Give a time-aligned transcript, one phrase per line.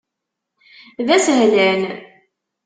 [1.05, 1.81] D asehlan.